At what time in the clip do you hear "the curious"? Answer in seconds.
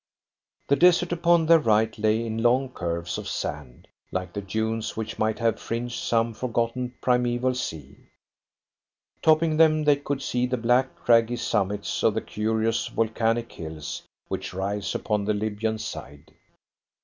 12.15-12.87